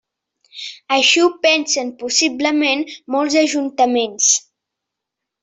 [0.95, 2.83] Així ho pensen possiblement
[3.17, 4.33] molts ajuntaments.